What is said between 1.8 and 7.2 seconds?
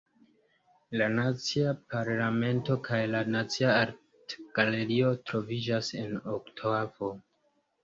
Parlamento kaj la Nacia Artgalerio troviĝas en Otavo.